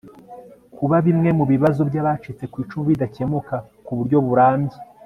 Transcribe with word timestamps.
Kuba 0.77 0.95
bimwe 1.05 1.29
mu 1.37 1.45
bibazo 1.51 1.81
by 1.89 1.95
abacitse 2.01 2.43
ku 2.51 2.55
icumu 2.63 2.83
bidakemuka 2.89 3.55
ku 3.85 3.91
buryo 3.97 4.17
burambye 4.27 4.77